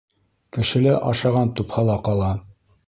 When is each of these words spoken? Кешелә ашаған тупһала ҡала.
Кешелә 0.57 0.95
ашаған 1.11 1.55
тупһала 1.61 2.01
ҡала. 2.11 2.35